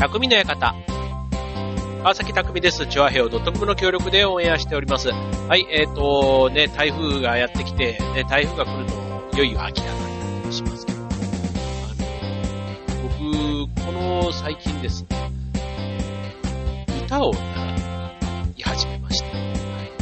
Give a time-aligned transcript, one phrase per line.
[0.00, 0.74] 匠の館。
[1.98, 2.86] 川崎匠です。
[2.86, 5.10] チョアヘオドットコムの協力でオンエアしております。
[5.10, 11.08] はい、えっ、ー、と、ね、台風がやってきて、ね、台風が来ると、いよいよ秋だなって感じしますけども、
[11.84, 11.94] あ
[12.88, 13.08] の、
[13.66, 15.08] 僕、この最近ですね、
[17.04, 17.42] 歌を習
[18.56, 19.92] い始めまして、はい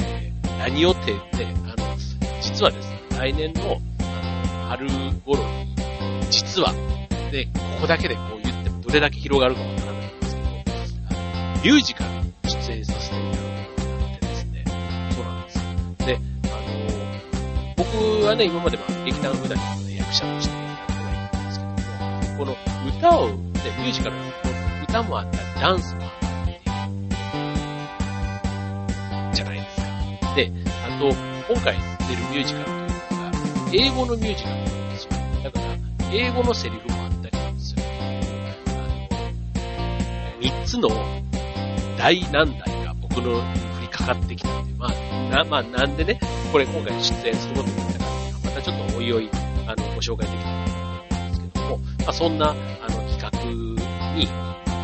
[0.00, 1.96] えー、何をって言って、あの、
[2.42, 4.86] 実はですね、来年の、あの、春
[5.24, 5.74] 頃に、
[6.30, 6.74] 実は、
[7.32, 8.45] で、ここだけでこう言っても
[8.86, 10.10] どれだけ広がるかわからないん。
[10.10, 10.46] ですけど、
[11.64, 14.64] ミュージカルに出演させていただくことになってですね、
[15.10, 15.44] そうなん。
[15.44, 15.58] です。
[16.06, 21.44] で、あの、僕はね、今までも劇団普段の、ね、役者としてやってはいたん。
[21.46, 22.56] ですけども、この
[22.98, 23.34] 歌を、ね、
[23.78, 24.22] ミュージカルの
[24.88, 26.58] 歌もあったり、ダンスもあったり、
[29.34, 30.34] じゃないですか。
[30.36, 30.52] で、
[30.86, 31.08] あと、
[31.52, 31.74] 今回
[32.08, 32.90] 出るミュージカルというのが、
[33.72, 34.64] 英語のミュージカルなん。
[34.90, 35.10] ですよ。
[35.42, 35.64] だから、
[36.12, 37.10] 英語のセリフもあっ
[40.40, 40.88] 3つの
[41.98, 43.42] 大難題が僕の降
[43.80, 44.90] りかかってきたんで、まあ、
[45.30, 46.20] な、まあ、なんでね、
[46.52, 48.10] これ今回出演することになったから、
[48.44, 49.30] またちょっとおいおい、
[49.66, 53.30] あの、ご紹介できたらと思うんですけども、まあ、そんな、あの、企画
[54.14, 54.26] に、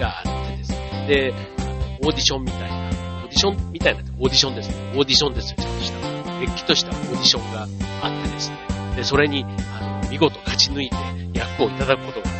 [0.00, 4.74] があってですね、で、あのオーディションみたいな、オーディションみたいなオーディションですね。
[4.96, 6.40] オーディションですよ、ちゃんとした。
[6.40, 7.62] れっきとしたオーディションが
[8.02, 8.56] あってですね、
[8.96, 9.44] で、それに、
[9.78, 10.96] あの、見事勝ち抜いて
[11.38, 12.30] 役をいただくことが、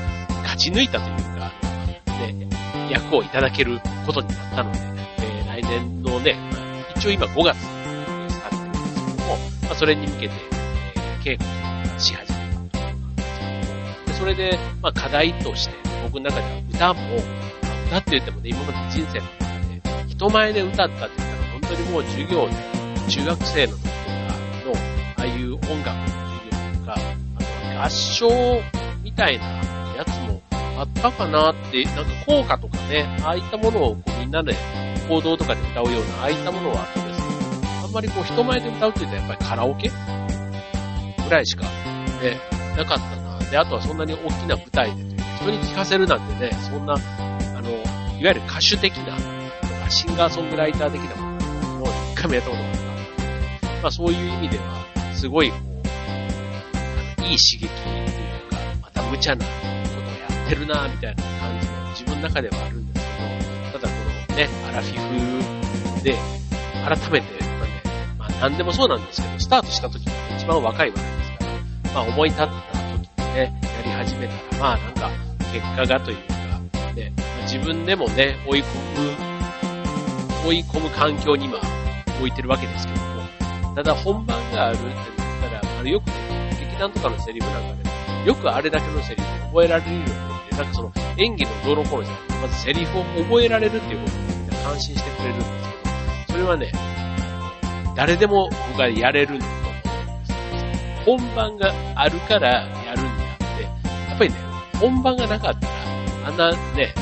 [0.42, 1.52] 勝ち抜いたというか、
[2.06, 2.59] で、
[2.90, 4.78] 役をいただけることになったので、
[5.18, 6.36] えー、来年のね、
[6.96, 10.34] 一応今5月にされてるんですけども、まあ、それに向けて、
[11.24, 12.38] えー、稽古し始め
[12.70, 15.74] たということなんですけども、それで、まあ課題として、
[16.04, 17.18] 僕の中では歌も、ま
[17.94, 22.52] あ、歌って言ってもね、今まで人生の中で、人前で歌ったって言ったら本当にもう授業で、
[23.08, 23.94] 中学生の時とか
[24.66, 24.74] の、
[25.16, 28.28] ああいう音楽の授業とか、あと合唱
[29.02, 29.44] みたいな
[29.96, 30.42] やつも
[30.80, 34.56] あったかなって、なんか効果とかね、ああいったものをこうみんなで
[35.10, 39.90] 行動とかで歌うような、ああいったものはあったんですけど、あんまりこう人前で歌うって言ったらやっぱりカラオケ？
[41.22, 41.68] ぐらいしか、ね、
[42.78, 43.38] なかったな。
[43.50, 46.98] で、あとはそんなに大きな舞台でという人に聞かせるなんてね、そんな、あ
[47.60, 49.22] の、いわゆる歌手的な、と
[49.84, 51.38] かシンガーソングライター的なも
[51.80, 52.80] のを一回もやったことがない。
[53.82, 57.68] まあそういう意味では、すごいこう、いい刺激という
[58.50, 59.44] か、また無茶な
[60.50, 66.16] ってるなみたいな感じが自分の中ではあるんですけど、ただこのね、アラフィフで、
[66.84, 67.82] 改めて、まあね、
[68.18, 71.44] まあ何でもそうなんですけど、スタートした時が一番若いわけですか
[71.94, 75.10] ら、まあ思い立った時にね、やり始めたら、まあなんか、
[75.52, 77.12] 結果がというか、ね、
[77.42, 78.64] 自分でもね、追い込
[80.44, 81.58] む、追い込む環境に今、
[82.18, 87.82] 置いてるわけですけども、ただ本番があるって言ったら、あれよくね、劇団とかのセリフなんか
[88.24, 95.50] で、よくあれだけのセリフ覚えられるようになって、なんかその演技のどうのこうのじゃなくて、まずセリフを覚えられるっていうことにみんな感心してくれるんです
[96.26, 96.72] けど、それはね、
[97.96, 99.48] 誰でも僕はやれると思うん
[100.20, 100.32] です
[101.04, 104.36] 本番があるからやるんであって、やっぱりね、
[104.80, 105.72] 本番がなかったら、
[106.26, 106.94] あんなね、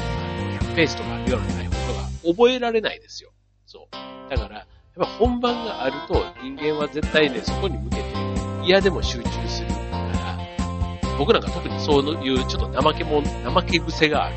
[0.61, 1.83] 100ページとかあるような内容とか
[2.27, 3.31] 覚えられないですよ。
[3.67, 4.31] そう。
[4.31, 4.67] だから、やっ
[4.97, 8.03] ぱ本番があると人間は絶対ね、そこに向けて
[8.65, 9.68] 嫌でも集中する、
[11.19, 14.37] 僕なんか特にそういうちょっと怠けも、怠け癖がある、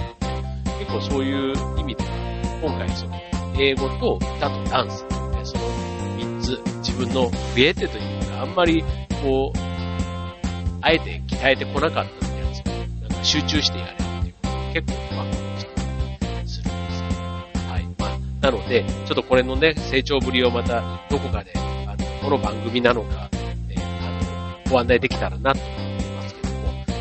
[0.79, 2.03] 結構そういう意味で、
[2.59, 3.15] 今回その、
[3.59, 5.09] 英語と歌とダンス、ね、
[5.43, 5.63] その
[6.17, 8.83] 3つ、自分の増えてというか、あんまり
[9.21, 9.59] こう、
[10.81, 12.71] あえて鍛えてこなかったってやつを、
[13.07, 13.95] なんか集中してやれる。
[13.95, 15.41] っていうこと結構うまく
[18.41, 20.81] なので、ちょっとこれのね、成長ぶりをまた
[21.11, 23.29] どこかで、あの、この番組なのか、
[23.69, 25.80] えあの、ご案内できたらなと。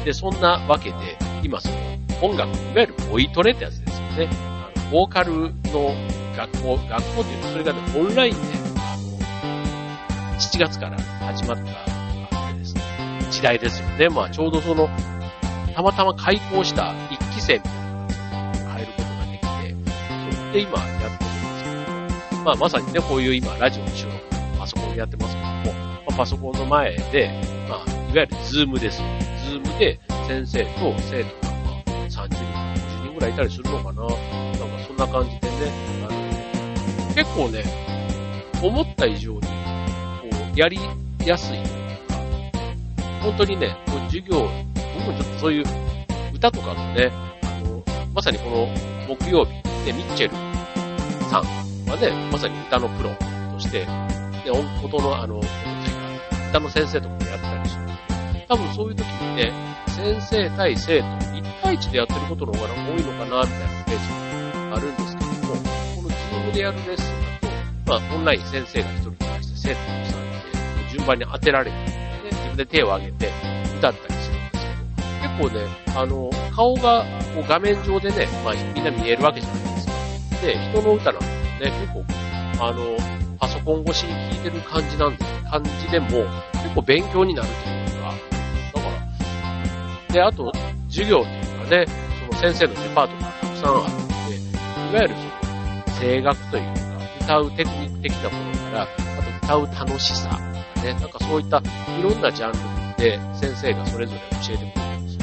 [0.04, 0.96] で、そんなわけで、
[1.42, 1.74] 今その
[2.22, 4.28] 音楽、いわゆるボイトレってやつですよね。
[4.30, 5.32] あの、ボーカル
[5.72, 5.94] の
[6.36, 8.38] 学校、学校っていうと、それがね、オンラインで、
[8.76, 8.96] あ
[10.32, 12.82] の、7月から始まったですね、
[13.30, 14.08] 時代ですよね。
[14.08, 14.88] まあ、ちょうどその、
[15.74, 19.48] たまたま開校した一期生みたいな形で入ることができて、
[20.40, 21.30] それで今やって
[22.44, 24.18] まあまさにね、こういう今、ラジオの収録、
[24.58, 25.72] パソコンやってますけども、
[26.08, 27.30] まあ、パソコンの前で、
[27.68, 29.08] まあ、いわゆるズームですよ。
[29.50, 29.98] ズームで
[30.28, 31.50] 先生と生徒が、
[32.08, 32.36] 30人、
[32.78, 34.02] 50人ぐらいいたりするのかな。
[34.02, 34.16] なんか
[34.86, 35.72] そんな感じでね、
[36.08, 36.12] あ
[37.08, 37.64] の、結構ね、
[38.62, 39.48] 思った以上に、こ
[40.54, 40.78] う、やり
[41.26, 41.64] やすいという
[42.06, 42.14] か、
[43.22, 44.48] 本当にね、こう授業、
[44.94, 45.64] 僕もちょっとそういう
[46.32, 47.10] 歌とかのね、
[47.42, 47.82] あの、
[48.14, 48.68] まさにこの
[49.08, 49.50] 木曜日
[49.84, 50.34] でミッチェル
[51.28, 51.44] さん
[51.90, 53.10] はね、まさに歌のプロ
[53.52, 53.84] として、
[54.44, 55.40] で、音の、あの、
[56.50, 57.79] 歌の先生とかもやってたりする。
[58.50, 59.52] 多分そういう時にね、
[59.86, 65.54] 先生対生徒、1対1でやってることの方が多いのかな、みたいなページがあるんですけども、
[65.94, 71.84] この Zoom でやるレッスンだと、まあ、オンライン先生が一人に対して生徒のさんで順番に当てられて、ね、
[72.24, 73.32] 自分で手を挙げて
[73.78, 74.66] 歌ったりするんです
[74.96, 77.04] けど、結構ね、あの、顔が
[77.36, 79.92] こう画面上でね、まあ、みんな見えるわけじゃないですか。
[80.44, 81.26] で、人の歌なんで
[81.70, 82.04] ね、結構、
[82.66, 82.96] あの、
[83.38, 87.79] パソコン越しに聞いてる感じなんで、感じでも、結構勉強になるという、
[90.12, 90.52] で、あと、
[90.88, 91.86] 授業っていうかね、
[92.28, 93.84] その先生のデパートがたくさんあっ
[94.28, 94.34] て、
[94.92, 96.80] いわゆるその、声楽というか、
[97.20, 98.86] 歌うテクニック的なものから、あ
[99.56, 105.20] と歌う楽しさとかね、なんかそういったいろんなジャンルで先生がそれぞれ教えてくれるんですよ。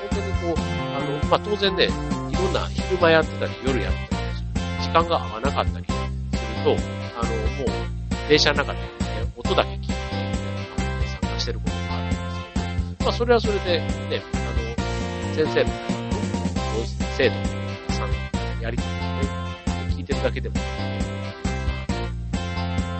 [0.00, 0.64] 本当にこう、
[0.96, 1.88] あの、まあ、当然ね、い
[2.34, 4.48] ろんな昼間やってたり夜やってたりする、
[4.82, 6.76] 時間が合わなかったりすると、
[7.18, 7.74] あの、も
[8.26, 8.86] う、電車の中でね、
[9.36, 9.94] 音だけ聞いて、
[13.02, 14.36] まあ、それはそれでね、あ
[15.28, 15.70] の、先生の
[17.16, 19.56] 生徒さんやりとりをね、
[19.96, 20.54] 聞いてるだけでも、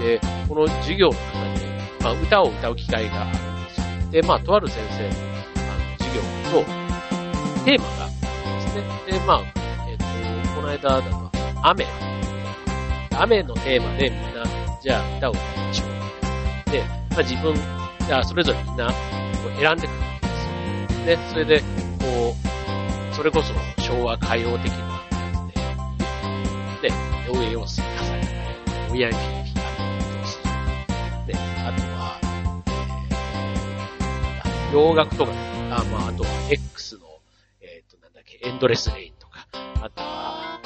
[0.01, 1.21] で、この授業の中
[1.55, 1.67] に、
[2.01, 3.87] まあ、歌を歌う機会があるんですよ。
[4.11, 5.09] で、まあ、とある先生の
[5.71, 6.21] あの授業
[6.51, 6.65] と、
[7.65, 9.19] テーマがあるんですね。
[9.19, 9.43] で、まあ、
[9.89, 10.05] えっ、と、
[10.57, 11.31] この間だと、
[11.63, 11.87] 雨。
[13.21, 14.43] 雨のテーマでみんな、
[14.83, 16.71] じゃあ歌を歌いましょう。
[16.73, 17.55] で、まあ、自分、
[18.05, 18.91] じゃあそれぞれみんな
[19.59, 20.47] 選んでくるわけです
[20.99, 21.07] よ。
[21.07, 21.61] で、それで、
[22.01, 22.35] こ
[23.13, 23.53] う、それこそ
[23.83, 25.63] 昭和歌謡的なや
[26.79, 26.95] つで、で、
[27.33, 28.21] 上陽水火災、
[28.91, 30.43] 親指ピアノ教室。
[31.27, 32.21] で、あとは、
[34.35, 35.33] えー、洋楽とか、
[35.71, 37.07] あ、まあ、あとは X の、
[37.61, 40.61] えっ、と、なんだっけ、エンドレスレインとか、あとは、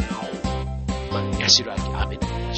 [0.00, 2.57] えー、まあ、ヤシロアキ、雨の場所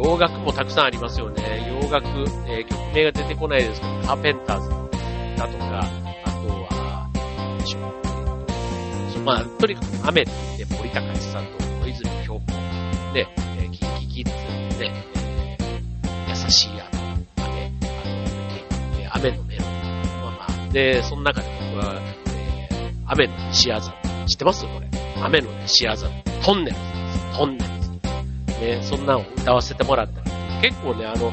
[0.00, 1.66] 洋楽もたくさんありますよね。
[1.82, 2.06] 洋楽、
[2.46, 4.70] えー、曲名が出てこないですけど、カーペンターズ
[5.36, 5.80] だとか、
[6.24, 7.10] あとは、
[7.58, 7.78] でしょ
[9.20, 9.24] う。
[9.24, 11.50] まあ、とにかく雨って言って森高千さんと
[11.82, 12.40] 小泉京子、
[13.12, 13.26] で、
[13.58, 16.82] えー、キンキキッズ、ね、えー、優しい雨、
[17.36, 18.10] 雨、あの、
[19.00, 20.22] えー雨のメロディー。
[20.22, 24.28] まあまあ、で、その中で僕は、えー、雨の西麻布。
[24.28, 24.64] 知ってます？
[24.64, 24.88] これ。
[25.22, 26.44] 雨の西麻布。
[26.44, 26.76] トンネル。
[27.36, 27.77] トンネル。
[28.60, 30.30] ね、そんなのを歌わせてもらったり。
[30.62, 31.32] 結構ね、あの、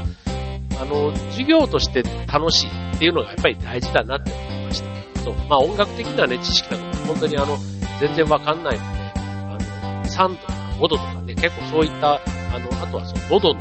[0.80, 4.84] あの、授業として楽しいっていうのがやっぱり大事だなって思いまし
[5.16, 5.22] た。
[5.22, 5.34] そう。
[5.50, 7.58] まあ音楽的なね、知識なんか本当にあの、
[8.00, 12.20] 全然わかんないので、あの、3度とか5度とかね、結構そういった、あ
[12.60, 13.60] の、あとはその喉の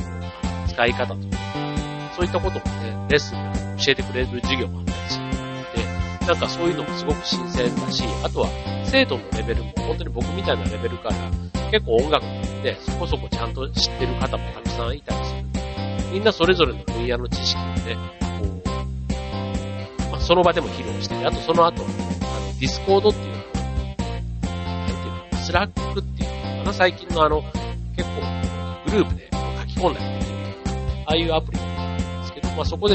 [0.69, 1.21] 使い方とか、
[2.17, 8.49] そういったこともね、レッスンで教えてくれる授業もあったりするので、なんかそういうのもすごく新鮮だし、あとは
[8.95, 11.15] 生徒のレベルも本当に僕みたいなレベルから
[11.73, 12.25] 結構音楽
[12.63, 15.43] でそこそこちゃんと知ってる方もたくさんいたりする。
[15.43, 15.61] ので、
[16.13, 17.97] みんなそれぞれの分野の知識をね、
[18.39, 27.43] こう、まあ、その場でも披露して、あとその後、あの、ディスコードっていうのを、なんていうの、スラックっていうのかな、最近のあの、
[27.97, 28.21] 結構、
[28.87, 30.37] グループで書き込んだりできる、
[31.07, 32.93] ああいうアプリがあるんですけど、まあ、そこで